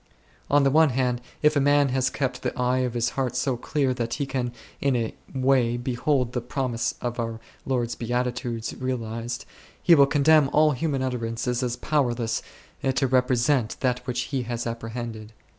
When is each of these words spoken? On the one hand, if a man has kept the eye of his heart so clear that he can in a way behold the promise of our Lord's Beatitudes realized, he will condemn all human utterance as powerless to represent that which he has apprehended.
On 0.49 0.63
the 0.63 0.71
one 0.71 0.89
hand, 0.89 1.21
if 1.43 1.55
a 1.55 1.59
man 1.61 1.89
has 1.89 2.09
kept 2.09 2.41
the 2.41 2.57
eye 2.59 2.79
of 2.79 2.95
his 2.95 3.09
heart 3.09 3.35
so 3.35 3.55
clear 3.55 3.93
that 3.93 4.15
he 4.15 4.25
can 4.25 4.51
in 4.79 4.95
a 4.95 5.13
way 5.31 5.77
behold 5.77 6.33
the 6.33 6.41
promise 6.41 6.95
of 7.01 7.19
our 7.19 7.39
Lord's 7.67 7.93
Beatitudes 7.93 8.73
realized, 8.77 9.45
he 9.79 9.93
will 9.93 10.07
condemn 10.07 10.49
all 10.49 10.71
human 10.71 11.03
utterance 11.03 11.47
as 11.47 11.75
powerless 11.77 12.41
to 12.95 13.05
represent 13.05 13.77
that 13.81 13.99
which 14.07 14.21
he 14.21 14.41
has 14.41 14.65
apprehended. 14.65 15.33